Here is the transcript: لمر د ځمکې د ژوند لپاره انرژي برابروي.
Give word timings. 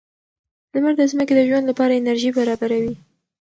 لمر 0.75 0.93
د 0.97 1.01
ځمکې 1.11 1.33
د 1.35 1.39
ژوند 1.49 1.65
لپاره 1.67 1.93
انرژي 1.99 2.29
برابروي. 2.37 2.93